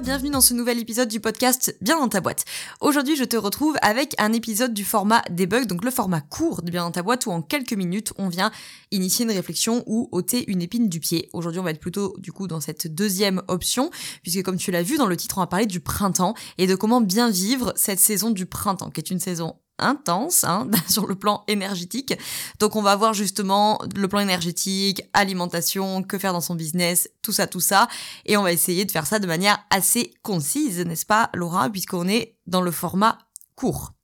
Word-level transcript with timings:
Bienvenue 0.00 0.30
dans 0.30 0.40
ce 0.40 0.54
nouvel 0.54 0.78
épisode 0.78 1.08
du 1.08 1.18
podcast 1.18 1.76
Bien 1.80 1.98
dans 1.98 2.08
ta 2.08 2.20
boîte. 2.20 2.44
Aujourd'hui, 2.80 3.16
je 3.16 3.24
te 3.24 3.36
retrouve 3.36 3.76
avec 3.82 4.14
un 4.18 4.32
épisode 4.32 4.72
du 4.72 4.84
format 4.84 5.22
debug, 5.28 5.66
donc 5.66 5.84
le 5.84 5.90
format 5.90 6.20
court 6.20 6.62
de 6.62 6.70
Bien 6.70 6.84
dans 6.84 6.92
ta 6.92 7.02
boîte 7.02 7.26
où 7.26 7.32
en 7.32 7.42
quelques 7.42 7.72
minutes, 7.72 8.12
on 8.16 8.28
vient 8.28 8.52
initier 8.92 9.24
une 9.24 9.32
réflexion 9.32 9.82
ou 9.86 10.08
ôter 10.12 10.48
une 10.48 10.62
épine 10.62 10.88
du 10.88 11.00
pied. 11.00 11.28
Aujourd'hui, 11.32 11.58
on 11.58 11.64
va 11.64 11.72
être 11.72 11.80
plutôt 11.80 12.14
du 12.18 12.30
coup 12.30 12.46
dans 12.46 12.60
cette 12.60 12.94
deuxième 12.94 13.42
option, 13.48 13.90
puisque 14.22 14.42
comme 14.42 14.56
tu 14.56 14.70
l'as 14.70 14.84
vu 14.84 14.98
dans 14.98 15.06
le 15.06 15.16
titre, 15.16 15.38
on 15.38 15.40
va 15.40 15.48
parler 15.48 15.66
du 15.66 15.80
printemps 15.80 16.34
et 16.58 16.68
de 16.68 16.76
comment 16.76 17.00
bien 17.00 17.28
vivre 17.28 17.72
cette 17.74 17.98
saison 17.98 18.30
du 18.30 18.46
printemps, 18.46 18.90
qui 18.90 19.00
est 19.00 19.10
une 19.10 19.20
saison 19.20 19.56
intense 19.78 20.44
hein, 20.44 20.68
sur 20.88 21.06
le 21.06 21.14
plan 21.14 21.44
énergétique. 21.48 22.14
Donc 22.58 22.76
on 22.76 22.82
va 22.82 22.96
voir 22.96 23.14
justement 23.14 23.80
le 23.94 24.08
plan 24.08 24.20
énergétique, 24.20 25.02
alimentation, 25.12 26.02
que 26.02 26.18
faire 26.18 26.32
dans 26.32 26.40
son 26.40 26.54
business, 26.54 27.10
tout 27.22 27.32
ça, 27.32 27.46
tout 27.46 27.60
ça. 27.60 27.88
Et 28.26 28.36
on 28.36 28.42
va 28.42 28.52
essayer 28.52 28.84
de 28.84 28.90
faire 28.90 29.06
ça 29.06 29.18
de 29.18 29.26
manière 29.26 29.58
assez 29.70 30.14
concise, 30.22 30.80
n'est-ce 30.80 31.06
pas 31.06 31.30
Laura, 31.34 31.70
puisqu'on 31.70 32.08
est 32.08 32.36
dans 32.46 32.60
le 32.60 32.70
format 32.70 33.18
court. 33.54 33.97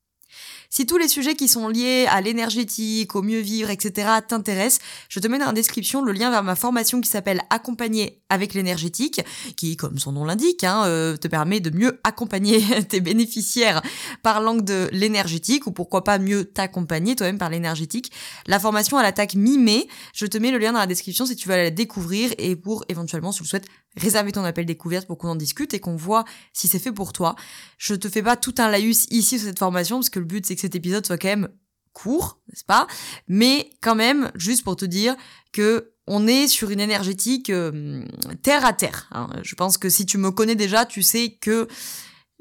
Si 0.77 0.87
tous 0.87 0.99
les 0.99 1.07
sujets 1.07 1.37
qui 1.37 1.47
sont 1.47 1.69
liés 1.69 2.07
à 2.11 2.21
l'énergétique, 2.21 3.15
au 3.15 3.23
mieux 3.23 3.39
vivre, 3.39 3.71
etc. 3.71 4.09
t'intéressent, 4.27 4.81
je 5.09 5.21
te 5.21 5.29
mets 5.29 5.39
dans 5.39 5.47
la 5.47 5.53
description 5.53 6.03
le 6.03 6.11
lien 6.11 6.33
vers 6.33 6.43
ma 6.43 6.57
formation 6.57 7.01
qui 7.01 7.09
s'appelle 7.09 7.43
Accompagner 7.49 8.21
avec 8.29 8.55
l'énergétique, 8.55 9.21
qui, 9.57 9.77
comme 9.77 10.01
son 10.01 10.11
nom 10.11 10.25
l'indique, 10.25 10.65
hein, 10.65 10.83
euh, 10.87 11.17
te 11.17 11.29
permet 11.29 11.61
de 11.61 11.71
mieux 11.71 12.01
accompagner 12.03 12.61
tes 12.89 13.01
bénéficiaires 13.01 13.83
par 14.25 14.41
l'angle 14.41 14.65
de 14.65 14.89
l'énergétique, 14.91 15.69
ou 15.69 15.71
pourquoi 15.71 16.03
pas 16.03 16.19
mieux 16.19 16.45
t'accompagner 16.45 17.15
toi-même 17.15 17.39
par 17.39 17.51
l'énergétique. 17.51 18.11
La 18.49 18.59
formation, 18.59 18.99
elle 18.99 19.07
attaque 19.07 19.37
mi-mai. 19.37 19.87
Je 20.13 20.27
te 20.27 20.39
mets 20.39 20.51
le 20.51 20.59
lien 20.59 20.73
dans 20.73 20.81
la 20.81 20.89
description 20.89 21.25
si 21.25 21.37
tu 21.37 21.49
veux 21.49 21.55
la 21.55 21.71
découvrir 21.71 22.33
et 22.37 22.57
pour 22.57 22.85
éventuellement, 22.89 23.31
si 23.31 23.39
tu 23.39 23.45
le 23.45 23.49
souhaites, 23.49 23.69
réserver 23.97 24.33
ton 24.33 24.45
appel 24.45 24.67
découverte 24.67 25.07
pour 25.07 25.19
qu'on 25.19 25.29
en 25.29 25.37
discute 25.37 25.75
et 25.75 25.81
qu'on 25.81 25.97
voit 25.97 26.25
si 26.53 26.69
c'est 26.69 26.79
fait 26.79 26.93
pour 26.93 27.13
toi. 27.13 27.35
Je 27.79 27.95
te 27.95 28.09
fais 28.09 28.23
pas 28.23 28.37
tout 28.37 28.55
un 28.59 28.69
laïus 28.69 29.07
ici 29.11 29.39
sur 29.39 29.49
cette 29.49 29.59
formation 29.59 29.97
parce 29.97 30.11
que 30.11 30.19
le 30.19 30.25
but 30.25 30.45
c'est 30.47 30.55
que 30.55 30.61
cet 30.61 30.75
épisode 30.75 31.07
soit 31.07 31.19
quand 31.19 31.29
même 31.29 31.49
court, 31.93 32.41
n'est-ce 32.49 32.65
pas? 32.65 32.87
Mais 33.29 33.71
quand 33.81 33.95
même, 33.95 34.31
juste 34.35 34.65
pour 34.65 34.77
te 34.77 34.85
dire 34.85 35.17
que 35.53 35.93
on 36.07 36.27
est 36.27 36.49
sur 36.49 36.71
une 36.71 36.81
énergétique 36.81 37.49
euh, 37.49 38.05
terre 38.43 38.67
à 38.67 38.75
terre. 38.75 39.09
Hein. 39.13 39.29
Je 39.43 39.55
pense 39.55 39.79
que 39.79 39.89
si 39.89 40.05
tu 40.05 40.19
me 40.19 40.31
connais 40.31 40.55
déjà, 40.55 40.85
tu 40.85 41.03
sais 41.03 41.31
que 41.41 41.67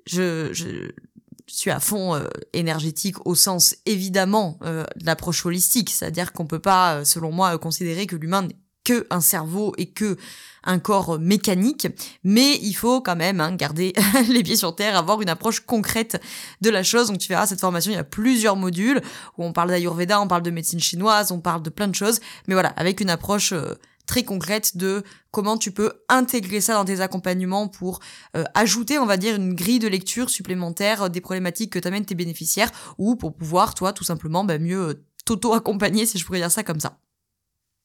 je, 0.06 0.52
suis 1.48 1.72
à 1.72 1.80
fond 1.80 2.16
euh, 2.16 2.26
énergétique 2.54 3.26
au 3.26 3.36
sens 3.36 3.76
évidemment 3.86 4.58
euh, 4.64 4.84
de 4.96 5.06
l'approche 5.06 5.46
holistique, 5.46 5.92
c'est-à-dire 5.92 6.34
qu'on 6.34 6.48
peut 6.48 6.60
pas, 6.60 7.06
selon 7.06 7.32
moi, 7.32 7.58
considérer 7.58 8.08
que 8.08 8.16
l'humain 8.16 8.48
que 8.84 9.08
un 9.10 9.22
cerveau 9.22 9.74
et 9.78 9.88
que 9.88 10.18
un 10.64 10.80
corps 10.80 11.20
mécanique, 11.20 11.88
mais 12.24 12.58
il 12.62 12.74
faut 12.74 13.02
quand 13.02 13.16
même 13.16 13.42
hein, 13.42 13.54
garder 13.56 13.94
les 14.30 14.44
pieds 14.44 14.56
sur 14.56 14.76
terre, 14.76 14.98
avoir 14.98 15.22
une 15.22 15.30
approche 15.30 15.60
concrète 15.60 16.22
de 16.62 16.70
la 16.70 16.84
chose. 16.84 17.08
Donc 17.08 17.18
tu 17.18 17.28
verras, 17.28 17.48
cette 17.48 17.60
formation, 17.60 17.92
il 17.92 17.96
y 17.96 17.98
a 17.98 18.04
plusieurs 18.04 18.56
modules 18.56 19.02
où 19.38 19.44
on 19.44 19.52
parle 19.52 19.70
d'Ayurveda, 19.70 20.22
on 20.22 20.28
parle 20.28 20.44
de 20.44 20.52
médecine 20.52 20.80
chinoise, 20.80 21.32
on 21.32 21.42
parle 21.42 21.62
de 21.64 21.70
plein 21.70 21.88
de 21.88 21.96
choses, 21.96 22.20
mais 22.48 22.54
voilà, 22.54 22.70
avec 22.70 23.02
une 23.02 23.10
approche 23.10 23.52
euh, 23.52 23.76
très 24.06 24.24
concrète 24.24 24.78
de 24.78 25.04
comment 25.32 25.58
tu 25.58 25.72
peux 25.72 25.94
intégrer 26.10 26.62
ça 26.62 26.74
dans 26.74 26.86
tes 26.86 27.02
accompagnements 27.02 27.68
pour 27.68 28.00
euh, 28.36 28.44
ajouter, 28.54 29.00
on 29.00 29.06
va 29.06 29.18
dire, 29.18 29.36
une 29.36 29.54
grille 29.54 29.80
de 29.80 29.88
lecture 29.88 30.30
supplémentaire 30.30 31.10
des 31.10 31.22
problématiques 31.22 31.74
que 31.74 31.80
t'amènent 31.80 32.06
tes 32.06 32.16
bénéficiaires 32.16 32.72
ou 32.98 33.16
pour 33.16 33.34
pouvoir, 33.36 33.76
toi, 33.76 33.94
tout 33.94 34.04
simplement, 34.04 34.44
bah, 34.44 34.60
mieux 34.60 34.90
euh, 34.90 35.06
t'auto-accompagner, 35.26 36.06
si 36.06 36.18
je 36.18 36.26
pourrais 36.26 36.40
dire 36.40 36.52
ça 36.52 36.64
comme 36.64 36.80
ça. 36.80 37.00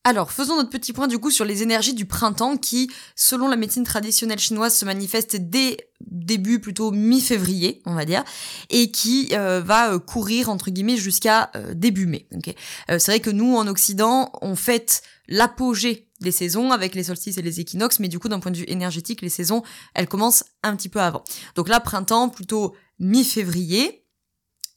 Alors, 0.05 0.33
faisons 0.33 0.57
notre 0.57 0.71
petit 0.71 0.93
point 0.93 1.07
du 1.07 1.19
coup 1.19 1.31
sur 1.31 1.45
les 1.45 1.63
énergies 1.63 1.93
du 1.93 2.07
printemps 2.07 2.57
qui, 2.57 2.91
selon 3.15 3.49
la 3.49 3.57
médecine 3.57 3.85
traditionnelle 3.85 4.39
chinoise, 4.39 4.75
se 4.75 4.85
manifestent 4.85 5.37
dès 5.37 5.77
début 6.01 6.61
plutôt 6.61 6.93
mi-février, 6.93 7.83
on 7.85 7.95
va 7.95 8.05
dire, 8.05 8.25
et 8.71 8.91
qui 8.91 9.29
euh, 9.33 9.61
va 9.61 9.93
euh, 9.93 9.99
courir 9.99 10.49
entre 10.49 10.71
guillemets 10.71 10.97
jusqu'à 10.97 11.51
euh, 11.57 11.75
début 11.75 12.07
mai. 12.07 12.27
c'est 12.89 13.07
vrai 13.09 13.21
que 13.21 13.31
nous 13.31 13.57
en 13.57 13.67
Occident, 13.67 14.31
on 14.41 14.55
fête 14.55 15.03
l'apogée 15.27 16.09
des 16.21 16.33
saisons 16.33 16.71
avec 16.71 16.95
les 16.95 17.05
solstices 17.05 17.39
et 17.39 17.43
les 17.43 17.61
équinoxes, 17.61 18.01
mais 18.01 18.09
du 18.09 18.19
coup 18.19 18.29
d'un 18.29 18.41
point 18.41 18.53
de 18.53 18.57
vue 18.57 18.65
énergétique, 18.69 19.21
les 19.23 19.29
saisons, 19.29 19.63
elles 19.95 20.09
commencent 20.09 20.45
un 20.63 20.75
petit 20.75 20.89
peu 20.89 21.01
avant. 21.01 21.23
Donc 21.55 21.69
là, 21.69 21.81
printemps 21.81 22.29
plutôt 22.29 22.75
mi-février, 22.99 24.05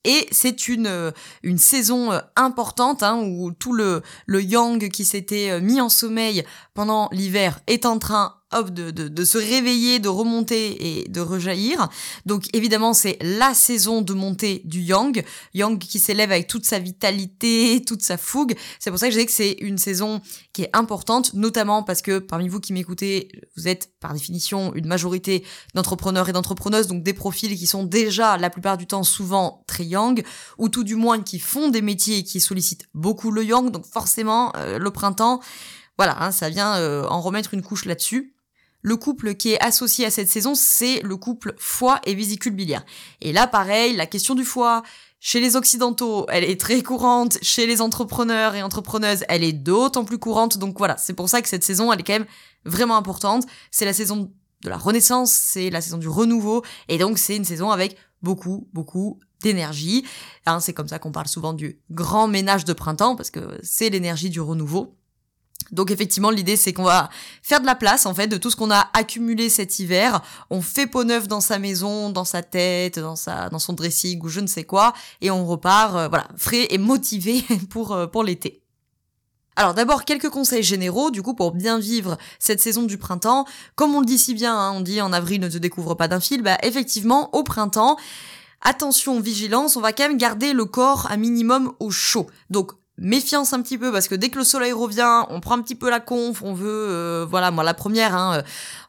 et 0.03 0.28
c'est 0.31 0.67
une, 0.67 0.88
euh, 0.88 1.12
une 1.44 1.57
saison 1.57 2.12
euh, 2.12 2.19
importante 2.35 3.03
hein, 3.03 3.22
où 3.23 3.51
tout 3.51 3.73
le, 3.73 4.01
le 4.25 4.41
yang 4.41 4.89
qui 4.89 5.06
s'était 5.06 5.51
euh, 5.51 5.62
mis 5.62 5.79
en 5.79 5.89
sommeil 5.89 6.44
pendant 6.73 7.09
l'hiver 7.12 7.59
est 7.67 7.85
en 7.85 8.00
train 8.00 8.41
hop, 8.51 8.69
de, 8.69 8.91
de, 8.91 9.07
de, 9.07 9.25
se 9.25 9.38
réveiller, 9.38 10.00
de 10.00 10.09
remonter 10.09 11.01
et 11.01 11.07
de 11.07 11.22
rejaillir. 11.22 11.89
Donc 12.25 12.45
évidemment, 12.53 12.94
c'est 12.94 13.17
la 13.22 13.53
saison 13.53 14.01
de 14.01 14.13
montée 14.13 14.62
du 14.66 14.81
Yang. 14.81 15.23
Yang 15.53 15.79
qui 15.79 16.00
s'élève 16.00 16.31
avec 16.31 16.47
toute 16.47 16.66
sa 16.66 16.79
vitalité, 16.79 17.81
toute 17.88 18.01
sa 18.01 18.17
fougue. 18.17 18.56
C'est 18.79 18.90
pour 18.90 19.00
ça 19.00 19.07
que 19.07 19.13
je 19.13 19.19
dis 19.19 19.25
que 19.25 19.31
c'est 19.31 19.57
une 19.61 19.78
saison 19.78 20.22
qui 20.53 20.63
est 20.63 20.69
importante, 20.73 21.34
notamment 21.34 21.84
parce 21.84 22.01
que 22.01 22.19
parmi 22.19 22.47
vous 22.47 22.59
qui 22.59 22.73
m'écoutez, 22.73 23.29
vous 23.56 23.67
êtes 23.67 23.91
par 24.00 24.13
définition 24.13 24.73
une 24.75 24.88
majorité 24.88 25.44
d'entrepreneurs 25.73 26.29
et 26.29 26.34
d'entrepreneuses, 26.34 26.88
donc 26.88 27.03
des 27.03 27.13
profils 27.13 27.57
qui 27.57 27.67
sont 27.67 27.84
déjà 27.84 28.38
la 28.38 28.50
plupart 28.50 28.78
du 28.78 28.88
temps 28.88 29.03
souvent 29.03 29.63
très 29.67 29.85
Yang, 29.85 30.23
ou 30.57 30.69
tout 30.69 30.84
du 30.84 30.95
moins 30.95 31.22
qui 31.22 31.40
font 31.40 31.69
des 31.69 31.81
métiers 31.81 32.23
qui 32.23 32.40
sollicitent 32.40 32.88
beaucoup 32.94 33.31
le 33.31 33.44
Yang. 33.44 33.72
Donc 33.72 33.85
forcément, 33.85 34.51
euh, 34.56 34.78
le 34.78 34.91
printemps, 34.91 35.41
voilà, 35.97 36.23
hein, 36.23 36.31
ça 36.31 36.50
vient 36.50 36.75
euh, 36.78 37.06
en 37.07 37.22
remettre 37.22 37.53
une 37.53 37.61
couche 37.61 37.85
là-dessus. 37.85 38.34
Le 38.81 38.97
couple 38.97 39.36
qui 39.36 39.52
est 39.52 39.64
associé 39.64 40.06
à 40.06 40.12
cette 40.12 40.30
saison, 40.30 40.56
c'est 40.56 41.02
le 41.02 41.18
couple 41.18 41.53
foie 41.58 42.00
et 42.06 42.16
vésicule 42.16 42.53
biliaire. 42.53 42.86
Et 43.22 43.31
là, 43.31 43.47
pareil, 43.47 43.96
la 43.96 44.06
question 44.06 44.36
du 44.36 44.44
foie, 44.44 44.84
chez 45.19 45.40
les 45.40 45.56
occidentaux, 45.56 46.25
elle 46.30 46.44
est 46.44 46.59
très 46.59 46.81
courante. 46.81 47.38
Chez 47.44 47.68
les 47.68 47.80
entrepreneurs 47.80 48.56
et 48.56 48.64
entrepreneuses, 48.64 49.24
elle 49.30 49.44
est 49.44 49.53
d'autant 49.53 50.03
plus 50.03 50.18
courante. 50.18 50.58
Donc 50.58 50.78
voilà, 50.80 50.97
c'est 50.97 51.14
pour 51.14 51.30
ça 51.30 51.44
que 51.44 51.47
cette 51.47 51.64
saison, 51.64 51.94
elle 51.94 52.00
est 52.00 52.03
quand 52.03 52.14
même 52.14 52.25
vraiment 52.66 52.97
importante. 52.97 53.46
C'est 53.70 53.86
la 53.86 53.94
saison 53.94 54.31
de 54.64 54.70
la 54.70 54.78
renaissance, 54.78 55.31
c'est 55.31 55.70
la 55.70 55.81
saison 55.81 56.00
du 56.00 56.08
renouveau. 56.08 56.64
Et 56.88 56.97
donc 56.97 57.20
c'est 57.20 57.36
une 57.36 57.46
saison 57.46 57.70
avec 57.70 57.97
beaucoup, 58.24 58.68
beaucoup 58.74 59.20
d'énergie. 59.41 60.06
Hein, 60.46 60.59
c'est 60.59 60.74
comme 60.74 60.88
ça 60.88 60.97
qu'on 60.97 61.12
parle 61.12 61.28
souvent 61.28 61.53
du 61.53 61.80
grand 61.91 62.28
ménage 62.28 62.66
de 62.66 62.74
printemps, 62.74 63.16
parce 63.16 63.30
que 63.30 63.59
c'est 63.64 63.90
l'énergie 63.90 64.30
du 64.30 64.41
renouveau. 64.41 64.96
Donc 65.72 65.92
effectivement, 65.92 66.30
l'idée 66.30 66.58
c'est 66.58 66.74
qu'on 66.74 66.84
va 66.84 67.09
faire 67.42 67.62
de 67.62 67.66
la 67.66 67.76
place 67.76 68.06
en 68.06 68.14
fait 68.14 68.28
de 68.28 68.38
tout 68.38 68.50
ce 68.50 68.56
qu'on 68.56 68.72
a 68.72 68.90
accumulé 68.94 69.50
cet 69.50 69.80
hiver. 69.80 70.22
On 70.50 70.62
fait 70.62 70.88
peau 70.88 71.04
neuve 71.04 71.28
dans 71.28 71.42
sa 71.42 71.59
maison, 71.59 72.09
dans 72.09 72.26
sa 72.26 72.44
tête, 72.44 73.00
dans 73.00 73.16
sa 73.16 73.50
dans 73.50 73.59
son 73.59 73.74
dressing 73.74 74.20
ou 74.24 74.28
je 74.28 74.42
ne 74.42 74.48
sais 74.48 74.64
quoi 74.64 74.94
et 75.22 75.32
on 75.32 75.46
repart 75.46 75.96
euh, 75.96 76.08
voilà, 76.08 76.28
frais 76.36 76.68
et 76.70 76.78
motivé 76.78 77.44
pour 77.70 77.94
euh, 77.94 78.08
pour 78.08 78.24
l'été. 78.24 78.62
Alors 79.56 79.74
d'abord 79.74 80.06
quelques 80.06 80.30
conseils 80.30 80.64
généraux 80.64 81.12
du 81.12 81.22
coup 81.22 81.34
pour 81.34 81.52
bien 81.52 81.80
vivre 81.80 82.18
cette 82.40 82.62
saison 82.62 82.84
du 82.84 82.98
printemps. 82.98 83.46
Comme 83.76 83.96
on 83.96 84.00
le 84.02 84.06
dit 84.06 84.18
si 84.18 84.34
bien, 84.34 84.56
hein, 84.58 84.74
on 84.76 84.82
dit 84.82 85.02
en 85.02 85.14
avril 85.14 85.40
ne 85.40 85.50
te 85.50 85.58
découvre 85.58 85.96
pas 85.96 86.08
d'un 86.08 86.20
fil, 86.20 86.42
bah 86.42 86.58
effectivement 86.64 87.34
au 87.36 87.44
printemps 87.44 87.98
attention, 88.62 89.20
vigilance, 89.20 89.76
on 89.76 89.82
va 89.82 89.92
quand 89.94 90.08
même 90.08 90.18
garder 90.18 90.53
le 90.53 90.66
corps 90.66 91.08
un 91.12 91.18
minimum 91.18 91.74
au 91.80 91.92
chaud. 91.92 92.28
Donc 92.50 92.74
méfiance 93.02 93.52
un 93.52 93.62
petit 93.62 93.80
peu 93.80 93.92
parce 93.92 94.08
que 94.08 94.16
dès 94.16 94.30
que 94.30 94.38
le 94.38 94.46
soleil 94.46 94.72
revient, 94.72 95.26
on 95.30 95.40
prend 95.42 95.56
un 95.58 95.62
petit 95.62 95.76
peu 95.76 95.90
la 95.90 96.00
conf, 96.00 96.42
on 96.44 96.53
veut, 96.53 96.88
euh, 96.90 97.26
voilà, 97.28 97.50
moi 97.50 97.64
la 97.64 97.74
première, 97.74 98.16
hein, 98.16 98.38
euh, 98.38 98.42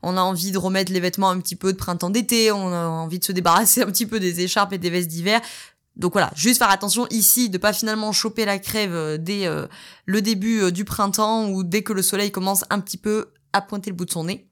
on 0.02 0.16
a 0.16 0.20
envie 0.20 0.52
de 0.52 0.58
remettre 0.58 0.92
les 0.92 1.00
vêtements 1.00 1.30
un 1.30 1.40
petit 1.40 1.56
peu 1.56 1.72
de 1.72 1.78
printemps 1.78 2.10
d'été, 2.10 2.52
on 2.52 2.72
a 2.72 2.86
envie 2.86 3.18
de 3.18 3.24
se 3.24 3.32
débarrasser 3.32 3.82
un 3.82 3.86
petit 3.86 4.06
peu 4.06 4.20
des 4.20 4.42
écharpes 4.42 4.74
et 4.74 4.78
des 4.78 4.90
vestes 4.90 5.08
d'hiver. 5.08 5.40
Donc 5.96 6.12
voilà, 6.12 6.30
juste 6.34 6.58
faire 6.58 6.70
attention 6.70 7.06
ici 7.10 7.48
de 7.48 7.58
pas 7.58 7.72
finalement 7.72 8.12
choper 8.12 8.44
la 8.44 8.58
crève 8.58 8.94
euh, 8.94 9.16
dès 9.18 9.48
le 10.04 10.22
début 10.22 10.70
du 10.72 10.84
printemps 10.84 11.48
ou 11.48 11.64
dès 11.64 11.82
que 11.82 11.94
le 11.94 12.02
soleil 12.02 12.30
commence 12.30 12.64
un 12.70 12.80
petit 12.80 12.98
peu 12.98 13.32
à 13.54 13.62
pointer 13.62 13.90
le 13.90 13.96
bout 13.96 14.04
de 14.04 14.10
son 14.10 14.24
nez. 14.24 14.51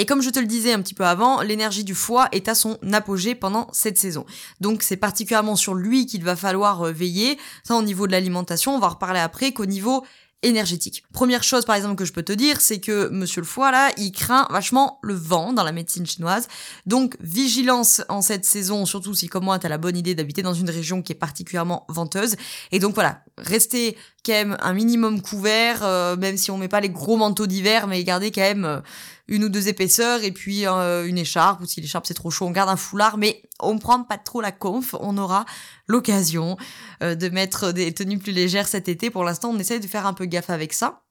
Et 0.00 0.06
comme 0.06 0.22
je 0.22 0.30
te 0.30 0.38
le 0.38 0.46
disais 0.46 0.72
un 0.72 0.80
petit 0.80 0.94
peu 0.94 1.04
avant, 1.04 1.42
l'énergie 1.42 1.84
du 1.84 1.94
foie 1.94 2.30
est 2.32 2.48
à 2.48 2.54
son 2.54 2.78
apogée 2.90 3.34
pendant 3.34 3.68
cette 3.72 3.98
saison. 3.98 4.24
Donc 4.58 4.82
c'est 4.82 4.96
particulièrement 4.96 5.56
sur 5.56 5.74
lui 5.74 6.06
qu'il 6.06 6.24
va 6.24 6.36
falloir 6.36 6.86
euh, 6.86 6.90
veiller. 6.90 7.38
Ça 7.64 7.76
au 7.76 7.82
niveau 7.82 8.06
de 8.06 8.12
l'alimentation, 8.12 8.74
on 8.74 8.78
va 8.78 8.88
reparler 8.88 9.20
après 9.20 9.52
qu'au 9.52 9.66
niveau 9.66 10.02
énergétique. 10.42 11.04
Première 11.12 11.42
chose 11.42 11.66
par 11.66 11.76
exemple 11.76 11.96
que 11.96 12.06
je 12.06 12.14
peux 12.14 12.22
te 12.22 12.32
dire, 12.32 12.62
c'est 12.62 12.80
que 12.80 13.10
monsieur 13.10 13.42
le 13.42 13.46
foie 13.46 13.70
là, 13.72 13.90
il 13.98 14.10
craint 14.10 14.48
vachement 14.48 15.00
le 15.02 15.12
vent 15.12 15.52
dans 15.52 15.64
la 15.64 15.72
médecine 15.72 16.06
chinoise. 16.06 16.48
Donc 16.86 17.18
vigilance 17.20 18.00
en 18.08 18.22
cette 18.22 18.46
saison, 18.46 18.86
surtout 18.86 19.12
si 19.12 19.28
comme 19.28 19.44
moi 19.44 19.58
tu 19.58 19.66
as 19.66 19.68
la 19.68 19.76
bonne 19.76 19.98
idée 19.98 20.14
d'habiter 20.14 20.40
dans 20.40 20.54
une 20.54 20.70
région 20.70 21.02
qui 21.02 21.12
est 21.12 21.14
particulièrement 21.16 21.84
venteuse. 21.90 22.36
Et 22.72 22.78
donc 22.78 22.94
voilà, 22.94 23.22
restez 23.36 23.98
quand 24.24 24.32
même 24.32 24.56
un 24.60 24.72
minimum 24.72 25.22
couvert, 25.22 25.82
euh, 25.82 26.16
même 26.16 26.36
si 26.36 26.50
on 26.50 26.58
met 26.58 26.68
pas 26.68 26.80
les 26.80 26.90
gros 26.90 27.16
manteaux 27.16 27.46
d'hiver, 27.46 27.86
mais 27.86 28.02
garder 28.04 28.30
quand 28.30 28.40
même 28.40 28.64
euh, 28.64 28.80
une 29.28 29.44
ou 29.44 29.48
deux 29.48 29.68
épaisseurs 29.68 30.22
et 30.22 30.32
puis 30.32 30.66
euh, 30.66 31.06
une 31.06 31.18
écharpe, 31.18 31.60
ou 31.60 31.66
si 31.66 31.80
l'écharpe 31.80 32.06
c'est 32.06 32.14
trop 32.14 32.30
chaud, 32.30 32.46
on 32.46 32.50
garde 32.50 32.68
un 32.68 32.76
foulard, 32.76 33.18
mais 33.18 33.42
on 33.60 33.78
prend 33.78 34.02
pas 34.02 34.18
trop 34.18 34.40
la 34.40 34.52
conf, 34.52 34.94
on 35.00 35.16
aura 35.18 35.44
l'occasion 35.86 36.56
de 37.00 37.28
mettre 37.28 37.72
des 37.72 37.92
tenues 37.92 38.18
plus 38.18 38.32
légères 38.32 38.68
cet 38.68 38.88
été. 38.88 39.10
Pour 39.10 39.24
l'instant, 39.24 39.50
on 39.50 39.58
essaye 39.58 39.80
de 39.80 39.86
faire 39.86 40.06
un 40.06 40.14
peu 40.14 40.24
gaffe 40.24 40.50
avec 40.50 40.72
ça. 40.72 41.02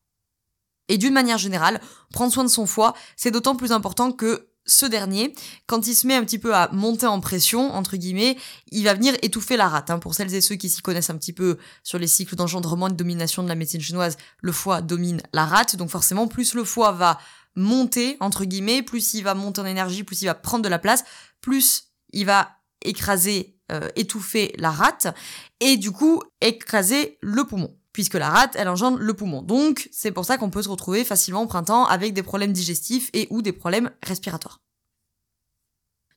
Et 0.87 0.97
d'une 0.97 1.13
manière 1.13 1.37
générale, 1.37 1.79
prendre 2.11 2.33
soin 2.33 2.43
de 2.43 2.49
son 2.49 2.65
foie, 2.65 2.95
c'est 3.15 3.31
d'autant 3.31 3.55
plus 3.55 3.71
important 3.71 4.11
que 4.11 4.49
ce 4.69 4.85
dernier, 4.85 5.33
quand 5.65 5.87
il 5.87 5.95
se 5.95 6.07
met 6.07 6.15
un 6.15 6.23
petit 6.23 6.39
peu 6.39 6.55
à 6.55 6.69
monter 6.71 7.07
en 7.07 7.19
pression, 7.19 7.73
entre 7.73 7.97
guillemets, 7.97 8.37
il 8.71 8.83
va 8.83 8.93
venir 8.93 9.15
étouffer 9.21 9.57
la 9.57 9.67
rate. 9.67 9.89
Hein. 9.89 9.99
Pour 9.99 10.13
celles 10.13 10.33
et 10.33 10.41
ceux 10.41 10.55
qui 10.55 10.69
s'y 10.69 10.81
connaissent 10.81 11.09
un 11.09 11.17
petit 11.17 11.33
peu 11.33 11.57
sur 11.83 11.97
les 11.97 12.07
cycles 12.07 12.35
d'engendrement 12.35 12.87
et 12.87 12.91
de 12.91 12.95
domination 12.95 13.43
de 13.43 13.49
la 13.49 13.55
médecine 13.55 13.81
chinoise, 13.81 14.17
le 14.41 14.51
foie 14.51 14.81
domine 14.81 15.21
la 15.33 15.45
rate. 15.45 15.75
Donc 15.75 15.89
forcément, 15.89 16.27
plus 16.27 16.53
le 16.53 16.63
foie 16.63 16.91
va 16.91 17.19
monter, 17.55 18.17
entre 18.19 18.45
guillemets, 18.45 18.83
plus 18.83 19.13
il 19.13 19.23
va 19.23 19.33
monter 19.33 19.61
en 19.61 19.65
énergie, 19.65 20.03
plus 20.03 20.21
il 20.21 20.25
va 20.25 20.35
prendre 20.35 20.63
de 20.63 20.69
la 20.69 20.79
place, 20.79 21.03
plus 21.41 21.85
il 22.13 22.25
va 22.25 22.51
écraser, 22.83 23.57
euh, 23.71 23.89
étouffer 23.95 24.53
la 24.57 24.71
rate, 24.71 25.07
et 25.59 25.77
du 25.77 25.91
coup 25.91 26.21
écraser 26.41 27.17
le 27.21 27.43
poumon 27.43 27.75
puisque 27.93 28.15
la 28.15 28.29
rate, 28.29 28.55
elle 28.57 28.69
engendre 28.69 28.97
le 28.97 29.13
poumon. 29.13 29.41
Donc, 29.41 29.89
c'est 29.91 30.11
pour 30.11 30.25
ça 30.25 30.37
qu'on 30.37 30.49
peut 30.49 30.61
se 30.61 30.69
retrouver 30.69 31.03
facilement 31.03 31.43
au 31.43 31.47
printemps 31.47 31.85
avec 31.85 32.13
des 32.13 32.23
problèmes 32.23 32.53
digestifs 32.53 33.09
et 33.13 33.27
ou 33.29 33.41
des 33.41 33.53
problèmes 33.53 33.91
respiratoires. 34.03 34.59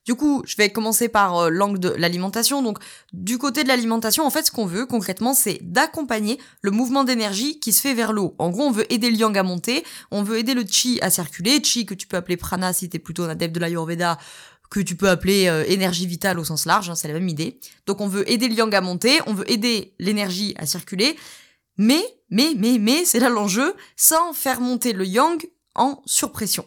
Du 0.05 0.15
coup, 0.15 0.43
je 0.45 0.57
vais 0.57 0.69
commencer 0.69 1.07
par 1.07 1.37
euh, 1.37 1.49
l'angle 1.49 1.79
de 1.79 1.89
l'alimentation. 1.89 2.61
Donc, 2.61 2.77
du 3.13 3.37
côté 3.37 3.63
de 3.63 3.69
l'alimentation, 3.69 4.25
en 4.25 4.29
fait, 4.29 4.43
ce 4.43 4.51
qu'on 4.51 4.65
veut 4.65 4.85
concrètement, 4.85 5.33
c'est 5.33 5.59
d'accompagner 5.61 6.39
le 6.61 6.71
mouvement 6.71 7.05
d'énergie 7.05 7.59
qui 7.59 7.71
se 7.71 7.79
fait 7.79 7.93
vers 7.93 8.11
l'eau. 8.11 8.35
En 8.37 8.49
gros, 8.49 8.63
on 8.63 8.71
veut 8.71 8.91
aider 8.91 9.09
le 9.09 9.15
yang 9.15 9.37
à 9.37 9.43
monter, 9.43 9.85
on 10.11 10.21
veut 10.21 10.37
aider 10.37 10.55
le 10.55 10.65
chi 10.67 10.99
à 11.01 11.09
circuler, 11.09 11.63
chi 11.63 11.85
que 11.85 11.93
tu 11.93 12.05
peux 12.05 12.17
appeler 12.17 12.35
prana 12.35 12.73
si 12.73 12.89
t'es 12.89 12.99
plutôt 12.99 13.23
un 13.23 13.29
adepte 13.29 13.55
de 13.55 13.61
l'ayurveda, 13.61 14.17
que 14.69 14.81
tu 14.81 14.97
peux 14.97 15.07
appeler 15.07 15.47
euh, 15.47 15.63
énergie 15.67 16.05
vitale 16.05 16.37
au 16.37 16.43
sens 16.43 16.65
large, 16.65 16.89
hein, 16.89 16.95
c'est 16.95 17.07
la 17.07 17.13
même 17.13 17.29
idée. 17.29 17.57
Donc, 17.85 18.01
on 18.01 18.07
veut 18.07 18.29
aider 18.29 18.49
le 18.49 18.55
yang 18.55 18.75
à 18.75 18.81
monter, 18.81 19.21
on 19.25 19.33
veut 19.33 19.49
aider 19.49 19.93
l'énergie 19.99 20.53
à 20.57 20.65
circuler, 20.65 21.15
mais, 21.77 22.03
mais, 22.29 22.53
mais, 22.57 22.77
mais, 22.79 23.05
c'est 23.05 23.19
là 23.19 23.29
l'enjeu, 23.29 23.75
sans 23.95 24.33
faire 24.33 24.61
monter 24.61 24.93
le 24.93 25.05
yang 25.05 25.43
en 25.75 26.01
surpression. 26.05 26.65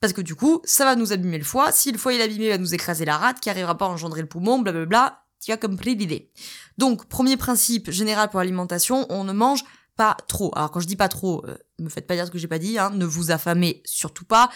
Parce 0.00 0.12
que 0.12 0.20
du 0.20 0.34
coup, 0.34 0.60
ça 0.64 0.84
va 0.84 0.96
nous 0.96 1.12
abîmer 1.12 1.38
le 1.38 1.44
foie. 1.44 1.72
Si 1.72 1.90
le 1.90 1.98
foie 1.98 2.14
est 2.14 2.22
abîmé, 2.22 2.46
il 2.46 2.50
va 2.50 2.58
nous 2.58 2.74
écraser 2.74 3.04
la 3.04 3.16
rate, 3.16 3.40
qui 3.40 3.50
arrivera 3.50 3.76
pas 3.76 3.86
à 3.86 3.88
engendrer 3.88 4.20
le 4.20 4.28
poumon, 4.28 4.58
blablabla. 4.58 5.22
Tu 5.40 5.52
as 5.52 5.56
compris 5.56 5.94
l'idée. 5.94 6.30
Donc, 6.78 7.08
premier 7.08 7.36
principe 7.36 7.90
général 7.90 8.30
pour 8.30 8.40
l'alimentation, 8.40 9.06
on 9.10 9.24
ne 9.24 9.32
mange 9.32 9.64
pas 9.96 10.16
trop. 10.28 10.52
Alors 10.54 10.70
quand 10.70 10.80
je 10.80 10.86
dis 10.86 10.96
pas 10.96 11.08
trop, 11.08 11.44
euh, 11.46 11.56
me 11.78 11.88
faites 11.88 12.06
pas 12.06 12.14
dire 12.14 12.26
ce 12.26 12.30
que 12.30 12.38
j'ai 12.38 12.48
pas 12.48 12.58
dit, 12.58 12.78
hein, 12.78 12.90
ne 12.90 13.06
vous 13.06 13.30
affamez 13.30 13.82
surtout 13.84 14.24
pas. 14.24 14.50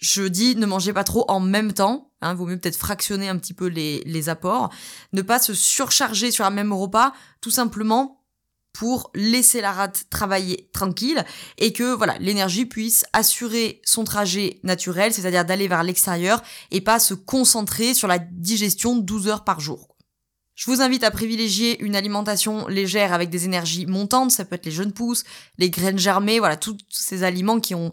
Je 0.00 0.22
dis 0.22 0.56
ne 0.56 0.66
mangez 0.66 0.92
pas 0.92 1.04
trop 1.04 1.24
en 1.28 1.40
même 1.40 1.72
temps, 1.72 2.12
hein, 2.20 2.34
vaut 2.34 2.46
mieux 2.46 2.58
peut-être 2.58 2.76
fractionner 2.76 3.28
un 3.28 3.36
petit 3.38 3.54
peu 3.54 3.66
les, 3.66 4.02
les 4.06 4.28
apports, 4.28 4.70
ne 5.12 5.22
pas 5.22 5.38
se 5.38 5.54
surcharger 5.54 6.30
sur 6.30 6.44
un 6.44 6.50
même 6.50 6.72
repas, 6.72 7.12
tout 7.40 7.50
simplement 7.50 8.22
pour 8.76 9.10
laisser 9.14 9.62
la 9.62 9.72
rate 9.72 10.04
travailler 10.10 10.68
tranquille 10.74 11.24
et 11.56 11.72
que 11.72 11.94
voilà 11.94 12.18
l'énergie 12.18 12.66
puisse 12.66 13.06
assurer 13.14 13.80
son 13.84 14.04
trajet 14.04 14.60
naturel, 14.64 15.14
c'est-à-dire 15.14 15.46
d'aller 15.46 15.66
vers 15.66 15.82
l'extérieur 15.82 16.42
et 16.70 16.82
pas 16.82 16.98
se 16.98 17.14
concentrer 17.14 17.94
sur 17.94 18.06
la 18.06 18.18
digestion 18.18 18.96
12 18.96 19.28
heures 19.28 19.44
par 19.44 19.60
jour. 19.60 19.96
Je 20.54 20.70
vous 20.70 20.80
invite 20.80 21.04
à 21.04 21.10
privilégier 21.10 21.82
une 21.82 21.96
alimentation 21.96 22.66
légère 22.66 23.12
avec 23.12 23.28
des 23.28 23.44
énergies 23.44 23.86
montantes, 23.86 24.30
ça 24.30 24.44
peut 24.44 24.54
être 24.54 24.64
les 24.64 24.72
jeunes 24.72 24.92
pousses, 24.92 25.24
les 25.58 25.68
graines 25.68 25.98
germées, 25.98 26.38
voilà, 26.38 26.56
tous 26.56 26.78
ces 26.88 27.24
aliments 27.24 27.60
qui 27.60 27.74
ont 27.74 27.90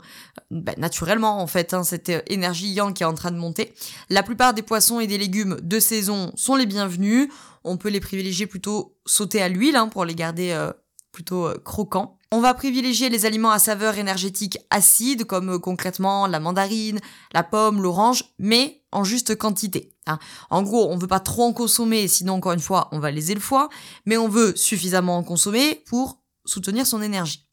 ben, 0.50 0.75
naturellement 0.77 1.41
en 1.41 1.47
fait 1.47 1.74
hein, 1.74 1.83
cette 1.83 2.12
énergie 2.27 2.71
yang 2.71 2.94
qui 2.94 3.03
est 3.03 3.06
en 3.06 3.13
train 3.13 3.31
de 3.31 3.38
monter. 3.38 3.74
La 4.09 4.24
plupart 4.24 4.53
des 4.53 4.62
poissons 4.62 5.01
et 5.01 5.07
des 5.07 5.18
légumes 5.18 5.57
de 5.62 5.80
saison 5.80 6.31
sont 6.35 6.56
les 6.56 6.65
bienvenus 6.65 7.30
on 7.63 7.77
peut 7.77 7.89
les 7.89 8.00
privilégier 8.00 8.48
plutôt 8.48 8.98
sauter 9.06 9.42
à 9.42 9.50
l'huile 9.50 9.75
hein, 9.75 9.88
pour 9.88 10.06
les 10.06 10.15
garder 10.15 10.51
euh, 10.51 10.71
plutôt 11.12 11.48
euh, 11.48 11.62
croquants. 11.63 12.18
On 12.31 12.42
va 12.42 12.54
privilégier 12.56 13.10
les 13.10 13.25
aliments 13.25 13.51
à 13.51 13.60
saveur 13.60 13.98
énergétique 13.98 14.57
acide, 14.71 15.25
comme 15.25 15.51
euh, 15.51 15.60
concrètement 15.60 16.27
la 16.27 16.39
mandarine, 16.39 17.00
la 17.33 17.44
pomme, 17.44 17.81
l'orange, 17.81 18.24
mais 18.39 18.83
en 18.92 19.04
juste 19.04 19.36
quantité. 19.36 19.94
Hein. 20.07 20.19
En 20.50 20.63
gros, 20.63 20.89
on 20.92 20.98
veut 20.98 21.07
pas 21.07 21.19
trop 21.19 21.44
en 21.44 21.54
consommer, 21.54 22.07
sinon 22.07 22.33
encore 22.33 22.54
une 22.54 22.60
fois, 22.60 22.89
on 22.92 23.00
va 23.00 23.12
léser 23.12 23.36
le 23.36 23.39
foie, 23.39 23.69
mais 24.06 24.18
on 24.18 24.27
veut 24.27 24.56
suffisamment 24.56 25.18
en 25.18 25.24
consommer 25.24 25.83
pour 25.86 26.21
soutenir 26.45 26.86
son 26.86 27.01
énergie. 27.01 27.48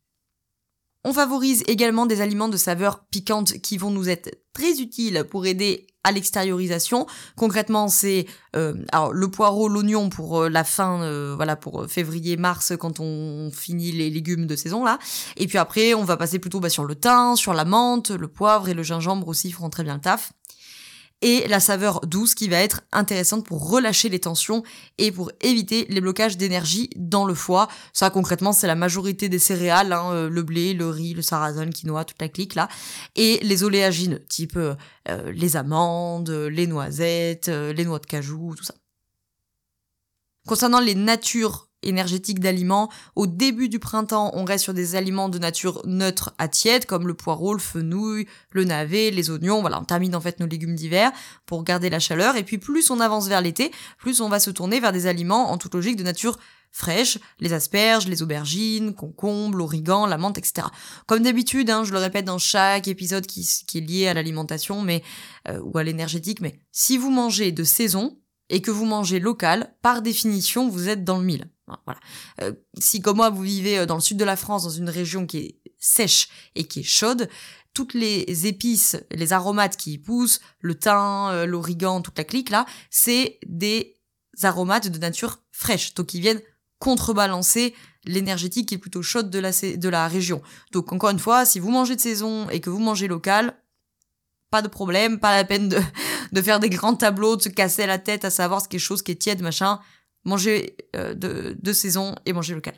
On 1.04 1.14
favorise 1.14 1.64
également 1.66 2.04
des 2.04 2.20
aliments 2.20 2.48
de 2.48 2.58
saveur 2.58 3.04
piquante 3.10 3.54
qui 3.62 3.78
vont 3.78 3.90
nous 3.90 4.10
être 4.10 4.30
très 4.52 4.80
utiles 4.80 5.24
pour 5.30 5.46
aider 5.46 5.86
à 6.04 6.12
l'extériorisation. 6.12 7.06
Concrètement, 7.36 7.88
c'est 7.88 8.26
euh, 8.56 8.74
le 9.12 9.30
poireau, 9.30 9.68
l'oignon 9.68 10.10
pour 10.10 10.42
euh, 10.42 10.48
la 10.48 10.64
fin, 10.64 11.02
euh, 11.02 11.34
voilà 11.36 11.56
pour 11.56 11.86
février-mars 11.86 12.74
quand 12.78 13.00
on 13.00 13.50
finit 13.50 13.92
les 13.92 14.10
légumes 14.10 14.46
de 14.46 14.56
saison 14.56 14.84
là. 14.84 14.98
Et 15.36 15.46
puis 15.46 15.58
après, 15.58 15.94
on 15.94 16.04
va 16.04 16.16
passer 16.16 16.38
plutôt 16.38 16.60
bah, 16.60 16.70
sur 16.70 16.84
le 16.84 16.94
thym, 16.94 17.36
sur 17.36 17.54
la 17.54 17.64
menthe, 17.64 18.10
le 18.10 18.28
poivre 18.28 18.68
et 18.68 18.74
le 18.74 18.82
gingembre 18.82 19.28
aussi 19.28 19.52
feront 19.52 19.70
très 19.70 19.84
bien 19.84 19.94
le 19.94 20.00
taf 20.00 20.32
et 21.22 21.46
la 21.48 21.60
saveur 21.60 22.00
douce 22.06 22.34
qui 22.34 22.48
va 22.48 22.58
être 22.58 22.82
intéressante 22.92 23.44
pour 23.44 23.70
relâcher 23.70 24.08
les 24.08 24.20
tensions 24.20 24.62
et 24.98 25.12
pour 25.12 25.30
éviter 25.40 25.86
les 25.88 26.00
blocages 26.00 26.36
d'énergie 26.36 26.90
dans 26.96 27.24
le 27.24 27.34
foie. 27.34 27.68
Ça 27.92 28.10
concrètement 28.10 28.52
c'est 28.52 28.66
la 28.66 28.74
majorité 28.74 29.28
des 29.28 29.38
céréales, 29.38 29.92
hein, 29.92 30.12
euh, 30.12 30.30
le 30.30 30.42
blé, 30.42 30.74
le 30.74 30.88
riz, 30.88 31.14
le 31.14 31.22
sarrasin, 31.22 31.64
le 31.64 31.72
quinoa, 31.72 32.04
toute 32.04 32.20
la 32.20 32.28
clique 32.28 32.54
là, 32.54 32.68
et 33.16 33.38
les 33.42 33.64
oléagineux 33.64 34.24
type 34.28 34.56
euh, 34.56 34.74
euh, 35.08 35.32
les 35.32 35.56
amandes, 35.56 36.30
les 36.30 36.66
noisettes, 36.66 37.48
les 37.48 37.84
noix 37.84 37.98
de 37.98 38.06
cajou, 38.06 38.54
tout 38.56 38.64
ça. 38.64 38.74
Concernant 40.46 40.80
les 40.80 40.94
natures 40.94 41.70
énergétique 41.82 42.40
d'aliments. 42.40 42.90
Au 43.16 43.26
début 43.26 43.68
du 43.68 43.78
printemps, 43.78 44.30
on 44.34 44.44
reste 44.44 44.64
sur 44.64 44.74
des 44.74 44.96
aliments 44.96 45.28
de 45.28 45.38
nature 45.38 45.82
neutre 45.86 46.34
à 46.38 46.48
tiède, 46.48 46.86
comme 46.86 47.06
le 47.06 47.14
poireau, 47.14 47.54
le 47.54 47.60
fenouil, 47.60 48.26
le 48.50 48.64
navet, 48.64 49.10
les 49.10 49.30
oignons. 49.30 49.60
Voilà, 49.60 49.80
on 49.80 49.84
termine 49.84 50.14
en 50.14 50.20
fait 50.20 50.40
nos 50.40 50.46
légumes 50.46 50.74
d'hiver 50.74 51.10
pour 51.46 51.64
garder 51.64 51.90
la 51.90 51.98
chaleur. 51.98 52.36
Et 52.36 52.44
puis 52.44 52.58
plus 52.58 52.90
on 52.90 53.00
avance 53.00 53.28
vers 53.28 53.40
l'été, 53.40 53.70
plus 53.98 54.20
on 54.20 54.28
va 54.28 54.40
se 54.40 54.50
tourner 54.50 54.80
vers 54.80 54.92
des 54.92 55.06
aliments 55.06 55.50
en 55.50 55.58
toute 55.58 55.74
logique 55.74 55.96
de 55.96 56.02
nature 56.02 56.38
fraîche, 56.72 57.18
les 57.40 57.52
asperges, 57.52 58.06
les 58.06 58.22
aubergines, 58.22 58.94
concombres, 58.94 59.56
l'origan, 59.56 60.06
la 60.06 60.18
menthe, 60.18 60.38
etc. 60.38 60.68
Comme 61.06 61.24
d'habitude, 61.24 61.68
hein, 61.68 61.82
je 61.82 61.90
le 61.90 61.98
répète 61.98 62.24
dans 62.24 62.38
chaque 62.38 62.86
épisode 62.86 63.26
qui, 63.26 63.40
est 63.74 63.80
lié 63.80 64.06
à 64.06 64.14
l'alimentation 64.14 64.80
mais 64.80 65.02
euh, 65.48 65.60
ou 65.64 65.76
à 65.78 65.82
l'énergétique, 65.82 66.40
mais 66.40 66.60
si 66.70 66.96
vous 66.96 67.10
mangez 67.10 67.50
de 67.50 67.64
saison 67.64 68.20
et 68.50 68.60
que 68.60 68.70
vous 68.70 68.84
mangez 68.84 69.20
local, 69.20 69.74
par 69.80 70.02
définition, 70.02 70.68
vous 70.68 70.88
êtes 70.88 71.04
dans 71.04 71.18
le 71.18 71.24
mille. 71.24 71.50
Voilà. 71.86 72.00
Euh, 72.42 72.52
si 72.78 73.00
comme 73.00 73.18
moi 73.18 73.30
vous 73.30 73.42
vivez 73.42 73.78
euh, 73.78 73.86
dans 73.86 73.94
le 73.94 74.00
sud 74.00 74.16
de 74.16 74.24
la 74.24 74.36
France, 74.36 74.64
dans 74.64 74.70
une 74.70 74.90
région 74.90 75.24
qui 75.24 75.38
est 75.38 75.60
sèche 75.78 76.28
et 76.56 76.64
qui 76.64 76.80
est 76.80 76.84
chaude, 76.84 77.28
toutes 77.72 77.94
les 77.94 78.46
épices, 78.46 78.96
les 79.12 79.32
aromates 79.32 79.76
qui 79.76 79.92
y 79.92 79.98
poussent, 79.98 80.40
le 80.58 80.74
thym, 80.74 81.28
euh, 81.30 81.46
l'origan, 81.46 82.02
toute 82.02 82.18
la 82.18 82.24
clique 82.24 82.50
là, 82.50 82.66
c'est 82.90 83.38
des 83.46 83.96
aromates 84.42 84.88
de 84.88 84.98
nature 84.98 85.38
fraîche, 85.52 85.94
donc 85.94 86.06
qui 86.06 86.20
viennent 86.20 86.42
contrebalancer 86.80 87.74
l'énergétique 88.04 88.70
qui 88.70 88.74
est 88.74 88.78
plutôt 88.78 89.02
chaude 89.02 89.30
de 89.30 89.38
la, 89.38 89.52
de 89.52 89.88
la 89.88 90.08
région. 90.08 90.42
Donc 90.72 90.92
encore 90.92 91.10
une 91.10 91.18
fois, 91.18 91.44
si 91.44 91.60
vous 91.60 91.70
mangez 91.70 91.94
de 91.94 92.00
saison 92.00 92.48
et 92.50 92.60
que 92.60 92.70
vous 92.70 92.80
mangez 92.80 93.06
local, 93.06 93.56
pas 94.50 94.62
de 94.62 94.68
problème, 94.68 95.18
pas 95.18 95.36
la 95.36 95.44
peine 95.44 95.68
de, 95.68 95.78
de 96.32 96.42
faire 96.42 96.60
des 96.60 96.70
grands 96.70 96.94
tableaux, 96.94 97.36
de 97.36 97.42
se 97.42 97.48
casser 97.48 97.86
la 97.86 97.98
tête 97.98 98.24
à 98.24 98.30
savoir 98.30 98.60
ce 98.60 98.68
qui 98.68 98.76
est 98.76 98.80
chaud, 98.80 98.96
qui 98.96 99.12
est 99.12 99.16
tiède, 99.16 99.42
machin 99.42 99.80
manger 100.24 100.76
euh, 100.96 101.14
de, 101.14 101.56
de 101.60 101.72
saison 101.72 102.14
et 102.26 102.32
manger 102.32 102.54
local. 102.54 102.74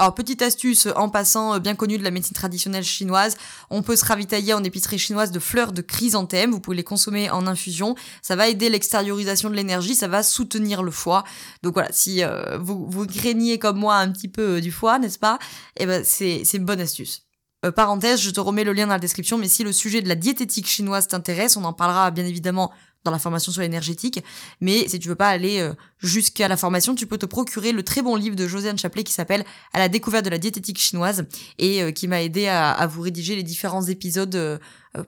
Alors, 0.00 0.14
petite 0.14 0.42
astuce 0.42 0.86
en 0.94 1.08
passant 1.08 1.54
euh, 1.54 1.58
bien 1.58 1.74
connue 1.74 1.98
de 1.98 2.04
la 2.04 2.12
médecine 2.12 2.34
traditionnelle 2.34 2.84
chinoise, 2.84 3.36
on 3.68 3.82
peut 3.82 3.96
se 3.96 4.04
ravitailler 4.04 4.54
en 4.54 4.62
épicerie 4.62 4.98
chinoise 4.98 5.32
de 5.32 5.40
fleurs 5.40 5.72
de 5.72 5.82
chrysanthème, 5.82 6.52
vous 6.52 6.60
pouvez 6.60 6.76
les 6.76 6.84
consommer 6.84 7.30
en 7.30 7.48
infusion, 7.48 7.96
ça 8.22 8.36
va 8.36 8.48
aider 8.48 8.68
l'extériorisation 8.68 9.50
de 9.50 9.56
l'énergie, 9.56 9.96
ça 9.96 10.06
va 10.06 10.22
soutenir 10.22 10.84
le 10.84 10.92
foie. 10.92 11.24
Donc 11.64 11.74
voilà, 11.74 11.90
si 11.90 12.22
euh, 12.22 12.58
vous, 12.58 12.86
vous 12.88 13.06
craignez 13.06 13.58
comme 13.58 13.78
moi 13.78 13.96
un 13.96 14.12
petit 14.12 14.28
peu 14.28 14.60
du 14.60 14.70
foie, 14.70 15.00
n'est-ce 15.00 15.18
pas? 15.18 15.40
Eh 15.76 15.86
ben 15.86 16.04
c'est 16.04 16.42
une 16.54 16.64
bonne 16.64 16.80
astuce. 16.80 17.27
Parenthèse, 17.74 18.20
je 18.20 18.30
te 18.30 18.40
remets 18.40 18.64
le 18.64 18.72
lien 18.72 18.86
dans 18.86 18.92
la 18.92 18.98
description, 18.98 19.38
mais 19.38 19.48
si 19.48 19.64
le 19.64 19.72
sujet 19.72 20.00
de 20.00 20.08
la 20.08 20.14
diététique 20.14 20.66
chinoise 20.66 21.08
t'intéresse, 21.08 21.56
on 21.56 21.64
en 21.64 21.72
parlera 21.72 22.10
bien 22.10 22.24
évidemment 22.24 22.72
dans 23.04 23.10
la 23.10 23.18
formation 23.18 23.52
sur 23.52 23.62
l'énergétique. 23.62 24.22
Mais 24.60 24.88
si 24.88 24.98
tu 24.98 25.08
veux 25.08 25.14
pas 25.14 25.28
aller 25.28 25.60
euh, 25.60 25.72
jusqu'à 25.98 26.48
la 26.48 26.56
formation, 26.56 26.94
tu 26.94 27.06
peux 27.06 27.18
te 27.18 27.26
procurer 27.26 27.72
le 27.72 27.82
très 27.82 28.02
bon 28.02 28.16
livre 28.16 28.36
de 28.36 28.46
Josiane 28.46 28.78
Chaplet 28.78 29.04
qui 29.04 29.12
s'appelle 29.12 29.44
À 29.72 29.78
la 29.78 29.88
découverte 29.88 30.24
de 30.24 30.30
la 30.30 30.38
diététique 30.38 30.78
chinoise 30.78 31.24
et 31.58 31.82
euh, 31.82 31.90
qui 31.90 32.08
m'a 32.08 32.22
aidé 32.22 32.48
à, 32.48 32.86
vous 32.86 33.02
rédiger 33.02 33.36
les 33.36 33.42
différents 33.42 33.84
épisodes 33.86 34.34
euh, 34.34 34.58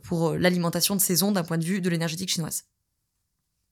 pour 0.03 0.33
l'alimentation 0.33 0.95
de 0.97 1.01
saison 1.01 1.33
d'un 1.33 1.45
point 1.45 1.59
de 1.59 1.65
vue 1.65 1.81
de 1.81 1.91
l'énergétique 1.91 2.31
chinoise. 2.31 2.65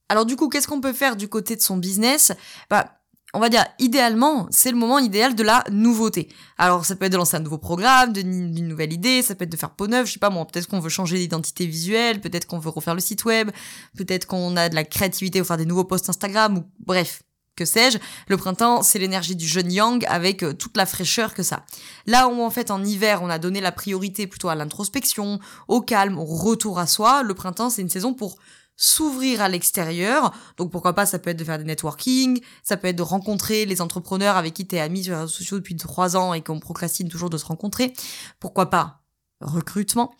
Alors 0.08 0.24
du 0.24 0.36
coup, 0.36 0.48
qu'est-ce 0.48 0.66
qu'on 0.66 0.80
peut 0.80 0.94
faire 0.94 1.16
du 1.16 1.28
côté 1.28 1.54
de 1.54 1.60
son 1.60 1.76
business? 1.76 2.32
Bah 2.70 2.97
on 3.34 3.40
va 3.40 3.50
dire, 3.50 3.64
idéalement, 3.78 4.46
c'est 4.50 4.70
le 4.70 4.76
moment 4.76 4.98
idéal 4.98 5.34
de 5.34 5.42
la 5.42 5.62
nouveauté. 5.70 6.28
Alors, 6.56 6.86
ça 6.86 6.96
peut 6.96 7.04
être 7.04 7.12
de 7.12 7.18
lancer 7.18 7.36
un 7.36 7.40
nouveau 7.40 7.58
programme, 7.58 8.12
d'une 8.12 8.66
nouvelle 8.66 8.92
idée, 8.92 9.22
ça 9.22 9.34
peut 9.34 9.44
être 9.44 9.52
de 9.52 9.56
faire 9.56 9.70
peau 9.70 9.86
neuve, 9.86 10.06
je 10.06 10.12
sais 10.12 10.18
pas 10.18 10.30
moi, 10.30 10.46
peut-être 10.46 10.66
qu'on 10.66 10.80
veut 10.80 10.88
changer 10.88 11.18
d'identité 11.18 11.66
visuelle, 11.66 12.20
peut-être 12.20 12.46
qu'on 12.46 12.58
veut 12.58 12.70
refaire 12.70 12.94
le 12.94 13.00
site 13.00 13.24
web, 13.26 13.50
peut-être 13.96 14.26
qu'on 14.26 14.56
a 14.56 14.68
de 14.68 14.74
la 14.74 14.84
créativité 14.84 15.40
ou 15.40 15.44
faire 15.44 15.58
des 15.58 15.66
nouveaux 15.66 15.84
posts 15.84 16.08
Instagram, 16.08 16.58
ou 16.58 16.64
bref, 16.80 17.22
que 17.58 17.64
sais-je. 17.64 17.98
Le 18.28 18.36
printemps, 18.36 18.82
c'est 18.82 19.00
l'énergie 19.00 19.34
du 19.34 19.46
jeune 19.46 19.72
yang 19.72 20.04
avec 20.08 20.44
euh, 20.44 20.52
toute 20.52 20.76
la 20.76 20.86
fraîcheur 20.86 21.34
que 21.34 21.42
ça. 21.42 21.64
Là 22.06 22.28
où 22.28 22.40
en 22.40 22.50
fait 22.50 22.70
en 22.70 22.84
hiver, 22.84 23.20
on 23.20 23.28
a 23.28 23.40
donné 23.40 23.60
la 23.60 23.72
priorité 23.72 24.28
plutôt 24.28 24.48
à 24.48 24.54
l'introspection, 24.54 25.40
au 25.66 25.80
calme, 25.80 26.18
au 26.18 26.24
retour 26.24 26.78
à 26.78 26.86
soi, 26.86 27.24
le 27.24 27.34
printemps, 27.34 27.68
c'est 27.68 27.82
une 27.82 27.88
saison 27.88 28.14
pour 28.14 28.38
s'ouvrir 28.78 29.42
à 29.42 29.48
l'extérieur. 29.50 30.32
Donc 30.56 30.70
pourquoi 30.70 30.94
pas, 30.94 31.04
ça 31.04 31.18
peut 31.18 31.28
être 31.30 31.36
de 31.36 31.44
faire 31.44 31.58
des 31.58 31.64
networking, 31.64 32.40
ça 32.62 32.78
peut 32.78 32.88
être 32.88 32.96
de 32.96 33.02
rencontrer 33.02 33.66
les 33.66 33.82
entrepreneurs 33.82 34.38
avec 34.38 34.54
qui 34.54 34.66
t'es 34.66 34.78
ami 34.78 35.04
sur 35.04 35.12
les 35.12 35.20
réseaux 35.20 35.32
sociaux 35.32 35.58
depuis 35.58 35.76
trois 35.76 36.16
ans 36.16 36.32
et 36.32 36.40
qu'on 36.40 36.60
procrastine 36.60 37.08
toujours 37.08 37.28
de 37.28 37.36
se 37.36 37.44
rencontrer. 37.44 37.92
Pourquoi 38.40 38.70
pas 38.70 39.02
recrutement. 39.40 40.14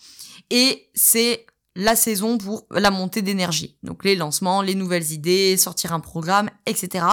Et 0.50 0.90
c'est 0.94 1.46
la 1.74 1.94
saison 1.96 2.38
pour 2.38 2.66
la 2.70 2.90
montée 2.90 3.22
d'énergie. 3.22 3.78
Donc 3.82 4.04
les 4.04 4.16
lancements, 4.16 4.62
les 4.62 4.74
nouvelles 4.74 5.12
idées, 5.12 5.56
sortir 5.56 5.92
un 5.92 6.00
programme, 6.00 6.50
etc. 6.66 7.06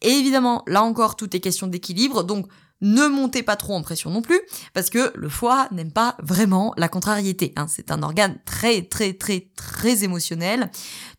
Et 0.00 0.10
évidemment, 0.10 0.62
là 0.66 0.82
encore, 0.82 1.16
tout 1.16 1.34
est 1.36 1.40
question 1.40 1.66
d'équilibre. 1.66 2.24
Donc 2.24 2.46
ne 2.80 3.06
montez 3.08 3.42
pas 3.42 3.56
trop 3.56 3.74
en 3.74 3.82
pression 3.82 4.10
non 4.10 4.22
plus, 4.22 4.40
parce 4.74 4.90
que 4.90 5.12
le 5.16 5.28
foie 5.28 5.68
n'aime 5.72 5.92
pas 5.92 6.16
vraiment 6.22 6.72
la 6.76 6.88
contrariété. 6.88 7.52
Hein. 7.56 7.66
C'est 7.68 7.90
un 7.90 8.02
organe 8.02 8.38
très 8.44 8.82
très 8.82 9.12
très 9.12 9.48
très 9.56 10.04
émotionnel, 10.04 10.70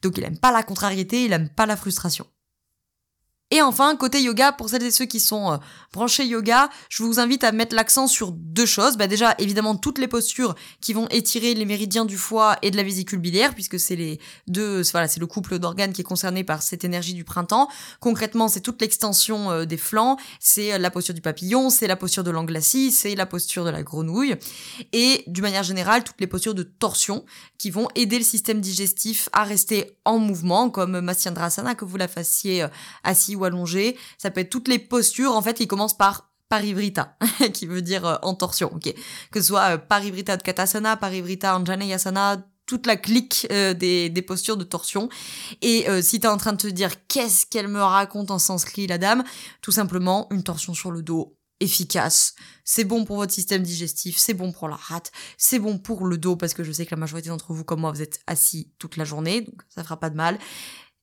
donc 0.01 0.18
il 0.18 0.24
aime 0.24 0.38
pas 0.38 0.51
la 0.51 0.63
contrariété, 0.63 1.25
il 1.25 1.34
aime 1.34 1.50
pas 1.50 1.66
la 1.66 1.75
frustration. 1.75 2.25
Et 3.51 3.63
enfin, 3.63 3.96
côté 3.96 4.22
yoga, 4.22 4.51
pour 4.51 4.70
celles 4.70 4.84
et 4.84 4.91
ceux 4.91 5.06
qui 5.06 5.20
sont 5.20 5.53
euh, 5.53 5.58
branchés 5.91 6.25
yoga, 6.25 6.70
je 6.88 7.01
vous 7.01 7.20
invite 7.20 7.44
à 7.44 7.51
mettre 7.51 7.75
l'accent 7.75 8.06
sur 8.06 8.32
deux 8.32 8.68
choses. 8.68 8.96
Bah 8.96 9.08
déjà, 9.08 9.34
évidemment, 9.39 9.75
toutes 9.75 9.98
les 9.98 10.08
postures 10.08 10.53
qui 10.82 10.94
vont 10.94 11.08
étirer 11.08 11.56
les 11.56 11.65
méridiens 11.65 12.06
du 12.06 12.15
foie 12.15 12.58
et 12.62 12.70
de 12.70 12.77
la 12.77 12.84
vésicule 12.84 13.18
biliaire, 13.18 13.56
puisque 13.56 13.79
c'est 13.79 13.96
les 13.96 14.20
deux, 14.46 14.84
voilà, 14.91 15.08
c'est 15.08 15.20
le 15.20 15.25
couple 15.25 15.58
d'organes 15.58 15.94
qui 15.94 16.01
est 16.01 16.03
concerné 16.03 16.44
par 16.44 16.62
cette 16.62 16.84
énergie 16.84 17.15
du 17.15 17.24
printemps. 17.24 17.70
Concrètement, 18.00 18.50
c'est 18.50 18.62
toute 18.62 18.79
l'extension 18.82 19.50
euh, 19.50 19.65
des 19.65 19.77
flancs, 19.77 20.18
c'est 20.39 20.74
euh, 20.74 20.77
la 20.77 20.91
posture 20.91 21.15
du 21.15 21.22
papillon, 21.22 21.72
c'est 21.72 21.88
la 21.88 21.96
posture 21.96 22.24
de 22.24 22.29
l'anglacie, 22.29 22.91
c'est 22.91 23.15
la 23.15 23.25
posture 23.25 23.65
de 23.65 23.72
la 23.72 23.82
grenouille, 23.82 24.36
et 24.94 25.24
d'une 25.25 25.44
manière 25.44 25.63
générale, 25.63 26.03
toutes 26.03 26.22
les 26.22 26.27
postures 26.27 26.53
de 26.53 26.62
torsion 26.63 27.25
qui 27.58 27.72
vont 27.72 27.88
aider 27.96 28.20
le 28.20 28.24
système 28.24 28.62
digestif 28.62 29.27
à 29.34 29.44
rester 29.44 29.98
en 30.06 30.20
mouvement, 30.20 30.70
comme 30.70 31.00
Matsyendrasana, 31.00 31.74
que 31.74 31.84
vous 31.84 31.98
la 31.98 32.08
fassiez 32.08 32.68
assis 33.03 33.36
allongé. 33.46 33.98
Ça 34.17 34.31
peut 34.31 34.41
être 34.41 34.50
toutes 34.50 34.67
les 34.67 34.79
postures, 34.79 35.34
en 35.34 35.41
fait, 35.41 35.55
qui 35.55 35.67
commencent 35.67 35.98
par 35.98 36.29
parivrita, 36.50 37.17
qui 37.53 37.65
veut 37.65 37.81
dire 37.81 38.05
euh, 38.05 38.15
en 38.24 38.34
torsion, 38.34 38.72
ok. 38.74 38.93
Que 39.31 39.39
ce 39.39 39.48
soit 39.48 39.75
euh, 39.75 39.77
parivrita 39.77 40.36
de 40.36 40.43
katasana, 40.43 40.98
parivrita 40.98 41.55
anjaneyasana, 41.55 42.43
toute 42.65 42.86
la 42.86 42.98
clique 42.98 43.48
euh, 43.51 43.74
des, 43.74 44.10
des, 44.10 44.22
postures 44.22 44.58
de 44.58 44.63
torsion. 44.63 45.10
Et 45.62 45.88
si 46.01 46.19
t'es 46.19 46.27
en 46.27 46.38
train 46.38 46.53
de 46.53 46.58
te 46.58 46.67
dire 46.67 46.91
qu'est-ce 47.08 47.46
qu'elle 47.46 47.67
me 47.67 47.81
raconte 47.81 48.31
en 48.31 48.39
sanskrit, 48.39 48.88
la 48.88 48.98
dame, 48.98 49.24
tout 49.62 49.72
simplement 49.72 50.27
une 50.31 50.43
torsion 50.43 50.74
sur 50.74 50.91
le 50.91 51.01
dos 51.01 51.36
efficace. 51.60 52.36
C'est 52.63 52.84
bon 52.84 53.05
pour 53.05 53.17
votre 53.17 53.34
système 53.34 53.63
digestif, 53.63 54.17
c'est 54.17 54.34
bon 54.34 54.51
pour 54.51 54.69
la 54.69 54.75
rate, 54.75 55.12
c'est 55.38 55.60
bon 55.60 55.77
pour 55.77 56.05
le 56.05 56.17
dos 56.17 56.36
parce 56.36 56.53
que 56.53 56.63
je 56.63 56.72
sais 56.72 56.86
que 56.86 56.91
la 56.91 57.00
majorité 57.00 57.29
d'entre 57.29 57.53
vous 57.53 57.63
comme 57.63 57.81
moi 57.81 57.91
vous 57.91 58.01
êtes 58.01 58.22
assis 58.27 58.72
toute 58.79 58.98
la 58.98 59.03
journée, 59.03 59.41
donc 59.41 59.62
ça 59.67 59.84
fera 59.84 60.00
pas 60.00 60.10
de 60.10 60.15
mal 60.15 60.39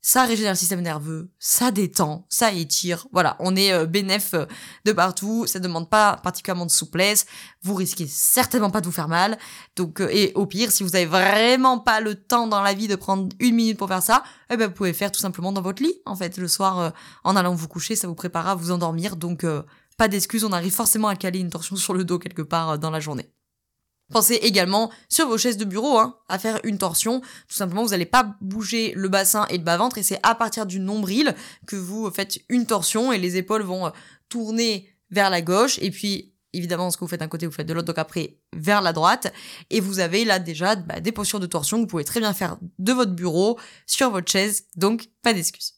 ça 0.06 0.24
régénère 0.24 0.52
le 0.52 0.56
système 0.56 0.82
nerveux, 0.82 1.32
ça 1.40 1.72
détend, 1.72 2.28
ça 2.28 2.52
étire. 2.52 3.08
Voilà, 3.10 3.36
on 3.40 3.56
est 3.56 3.72
euh, 3.72 3.86
bénéf 3.86 4.34
euh, 4.34 4.46
de 4.84 4.92
partout, 4.92 5.48
ça 5.48 5.58
demande 5.58 5.90
pas 5.90 6.20
particulièrement 6.22 6.64
de 6.64 6.70
souplesse, 6.70 7.26
vous 7.62 7.74
risquez 7.74 8.06
certainement 8.06 8.70
pas 8.70 8.80
de 8.80 8.86
vous 8.86 8.92
faire 8.92 9.08
mal. 9.08 9.36
Donc 9.74 10.00
euh, 10.00 10.08
et 10.12 10.30
au 10.36 10.46
pire, 10.46 10.70
si 10.70 10.84
vous 10.84 10.94
avez 10.94 11.06
vraiment 11.06 11.80
pas 11.80 11.98
le 11.98 12.14
temps 12.14 12.46
dans 12.46 12.62
la 12.62 12.72
vie 12.72 12.86
de 12.86 12.94
prendre 12.94 13.28
une 13.40 13.56
minute 13.56 13.78
pour 13.78 13.88
faire 13.88 14.00
ça, 14.00 14.22
eh 14.48 14.56
ben 14.56 14.68
vous 14.68 14.74
pouvez 14.74 14.92
faire 14.92 15.10
tout 15.10 15.18
simplement 15.18 15.50
dans 15.50 15.60
votre 15.60 15.82
lit 15.82 15.96
en 16.06 16.14
fait 16.14 16.36
le 16.36 16.46
soir 16.46 16.92
en 17.24 17.34
allant 17.34 17.56
vous 17.56 17.66
coucher, 17.66 17.96
ça 17.96 18.06
vous 18.06 18.14
préparera 18.14 18.52
à 18.52 18.54
vous 18.54 18.70
endormir. 18.70 19.16
Donc 19.16 19.44
pas 19.96 20.06
d'excuses, 20.06 20.44
on 20.44 20.52
arrive 20.52 20.72
forcément 20.72 21.08
à 21.08 21.16
caler 21.16 21.40
une 21.40 21.50
torsion 21.50 21.74
sur 21.74 21.94
le 21.94 22.04
dos 22.04 22.20
quelque 22.20 22.42
part 22.42 22.78
dans 22.78 22.90
la 22.90 23.00
journée. 23.00 23.28
Pensez 24.12 24.34
également 24.34 24.90
sur 25.08 25.26
vos 25.26 25.36
chaises 25.36 25.56
de 25.56 25.64
bureau 25.64 25.98
hein, 25.98 26.16
à 26.28 26.38
faire 26.38 26.60
une 26.62 26.78
torsion. 26.78 27.20
Tout 27.20 27.56
simplement, 27.56 27.82
vous 27.82 27.90
n'allez 27.90 28.06
pas 28.06 28.36
bouger 28.40 28.92
le 28.94 29.08
bassin 29.08 29.46
et 29.50 29.58
le 29.58 29.64
bas-ventre 29.64 29.98
et 29.98 30.02
c'est 30.02 30.20
à 30.22 30.34
partir 30.34 30.64
du 30.64 30.78
nombril 30.78 31.34
que 31.66 31.76
vous 31.76 32.10
faites 32.10 32.38
une 32.48 32.66
torsion 32.66 33.12
et 33.12 33.18
les 33.18 33.36
épaules 33.36 33.62
vont 33.62 33.86
euh, 33.86 33.90
tourner 34.28 34.88
vers 35.10 35.30
la 35.30 35.42
gauche 35.42 35.78
et 35.80 35.90
puis 35.90 36.34
évidemment 36.52 36.90
ce 36.90 36.96
que 36.96 37.04
vous 37.04 37.08
faites 37.08 37.20
d'un 37.20 37.28
côté 37.28 37.46
vous 37.46 37.52
faites 37.52 37.66
de 37.66 37.74
l'autre 37.74 37.86
donc 37.86 37.98
après 37.98 38.38
vers 38.54 38.80
la 38.80 38.92
droite 38.92 39.32
et 39.70 39.80
vous 39.80 40.00
avez 40.00 40.24
là 40.24 40.38
déjà 40.38 40.74
bah, 40.74 41.00
des 41.00 41.12
postures 41.12 41.40
de 41.40 41.46
torsion 41.46 41.76
que 41.76 41.82
vous 41.82 41.86
pouvez 41.86 42.04
très 42.04 42.20
bien 42.20 42.32
faire 42.32 42.56
de 42.78 42.92
votre 42.92 43.12
bureau 43.12 43.58
sur 43.86 44.10
votre 44.10 44.30
chaise 44.30 44.64
donc 44.74 45.08
pas 45.22 45.32
d'excuses. 45.32 45.75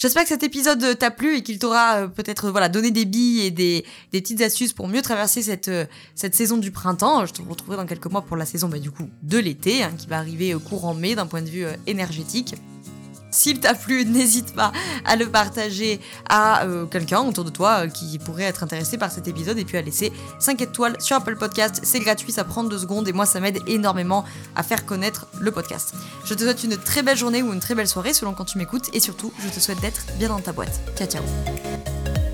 J'espère 0.00 0.22
que 0.22 0.28
cet 0.28 0.44
épisode 0.44 0.96
t'a 0.96 1.10
plu 1.10 1.38
et 1.38 1.42
qu'il 1.42 1.58
t'aura 1.58 2.02
euh, 2.02 2.06
peut-être 2.06 2.50
voilà 2.50 2.68
donné 2.68 2.92
des 2.92 3.04
billes 3.04 3.40
et 3.40 3.50
des, 3.50 3.84
petites 4.12 4.40
astuces 4.42 4.72
pour 4.72 4.86
mieux 4.86 5.02
traverser 5.02 5.42
cette, 5.42 5.66
euh, 5.66 5.86
saison 6.14 6.56
du 6.56 6.70
printemps. 6.70 7.26
Je 7.26 7.32
te 7.32 7.42
retrouverai 7.42 7.76
dans 7.76 7.86
quelques 7.86 8.06
mois 8.06 8.22
pour 8.22 8.36
la 8.36 8.46
saison 8.46 8.68
bah, 8.68 8.76
de 8.78 9.38
l'été 9.38 9.82
hein, 9.82 9.90
qui 9.98 10.06
va 10.06 10.18
arriver 10.18 10.54
courant 10.64 10.94
mai 10.94 11.16
d'un 11.16 11.26
point 11.26 11.42
de 11.42 11.48
vue 11.48 11.64
euh, 11.64 11.72
énergétique. 11.88 12.54
S'il 13.30 13.60
t'a 13.60 13.74
plu, 13.74 14.04
n'hésite 14.04 14.54
pas 14.54 14.72
à 15.04 15.16
le 15.16 15.28
partager 15.28 16.00
à 16.28 16.64
euh, 16.64 16.86
quelqu'un 16.86 17.20
autour 17.20 17.44
de 17.44 17.50
toi 17.50 17.84
euh, 17.84 17.88
qui 17.88 18.18
pourrait 18.18 18.44
être 18.44 18.62
intéressé 18.62 18.98
par 18.98 19.10
cet 19.10 19.28
épisode 19.28 19.58
et 19.58 19.64
puis 19.64 19.76
à 19.76 19.82
laisser 19.82 20.12
5 20.38 20.60
étoiles 20.62 20.96
sur 21.00 21.16
Apple 21.16 21.36
Podcast. 21.36 21.80
C'est 21.82 22.00
gratuit, 22.00 22.32
ça 22.32 22.44
prend 22.44 22.64
2 22.64 22.78
secondes 22.78 23.08
et 23.08 23.12
moi 23.12 23.26
ça 23.26 23.40
m'aide 23.40 23.58
énormément 23.66 24.24
à 24.56 24.62
faire 24.62 24.86
connaître 24.86 25.26
le 25.40 25.50
podcast. 25.50 25.94
Je 26.24 26.34
te 26.34 26.42
souhaite 26.42 26.64
une 26.64 26.76
très 26.76 27.02
belle 27.02 27.16
journée 27.16 27.42
ou 27.42 27.52
une 27.52 27.60
très 27.60 27.74
belle 27.74 27.88
soirée 27.88 28.12
selon 28.12 28.32
quand 28.32 28.44
tu 28.44 28.58
m'écoutes 28.58 28.88
et 28.92 29.00
surtout 29.00 29.32
je 29.38 29.48
te 29.48 29.60
souhaite 29.60 29.80
d'être 29.80 30.02
bien 30.18 30.28
dans 30.28 30.40
ta 30.40 30.52
boîte. 30.52 30.80
Ciao 30.96 31.08
ciao 31.08 32.27